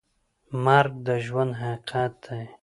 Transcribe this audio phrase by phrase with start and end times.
[0.65, 2.43] مرګ د ژوند حقیقت دی